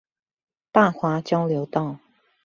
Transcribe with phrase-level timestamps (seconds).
[0.71, 1.99] 大華交流道